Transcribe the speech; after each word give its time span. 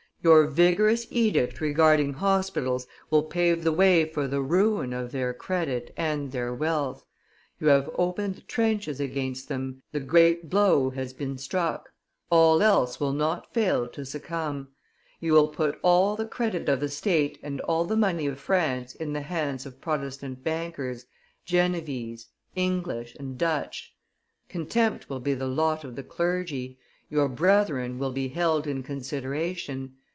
Your 0.23 0.45
vigorous 0.45 1.07
edict 1.09 1.59
regarding 1.61 2.13
hospitals 2.13 2.85
will 3.09 3.23
pave 3.23 3.63
the 3.63 3.71
way 3.71 4.05
for 4.05 4.27
the 4.27 4.39
ruin 4.43 4.93
of 4.93 5.11
their 5.11 5.33
credit 5.33 5.91
and 5.97 6.31
their 6.31 6.53
wealth; 6.53 7.03
you 7.59 7.65
have 7.69 7.89
opened 7.97 8.35
the 8.35 8.41
trenches 8.41 8.99
against 8.99 9.47
them, 9.49 9.81
the 9.91 9.99
great 9.99 10.47
blow 10.47 10.91
has 10.91 11.11
been 11.11 11.39
struck. 11.39 11.89
All 12.29 12.61
else 12.61 12.99
will 12.99 13.13
not 13.13 13.51
fail 13.51 13.87
to 13.87 14.05
succumb; 14.05 14.67
you 15.19 15.33
will 15.33 15.47
put 15.47 15.79
all 15.81 16.15
the 16.15 16.27
credit 16.27 16.69
of 16.69 16.81
the 16.81 16.89
state 16.89 17.39
and 17.41 17.59
all 17.61 17.83
the 17.85 17.97
money 17.97 18.27
of 18.27 18.39
France 18.39 18.93
in 18.93 19.13
the 19.13 19.21
hands 19.21 19.65
of 19.65 19.81
Protestant 19.81 20.43
bankers, 20.43 21.07
Genevese, 21.45 22.27
English, 22.55 23.15
and 23.15 23.39
Dutch. 23.39 23.95
Contempt 24.49 25.09
will 25.09 25.19
be 25.19 25.33
the 25.33 25.47
lot 25.47 25.83
of 25.83 25.95
the 25.95 26.03
clergy, 26.03 26.77
your 27.09 27.27
brethren 27.27 27.97
will 27.97 28.11
be 28.11 28.27
held 28.27 28.67
in 28.67 28.83
consideration. 28.83 29.95